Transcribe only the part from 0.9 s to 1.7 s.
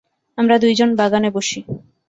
বাগানে বসি।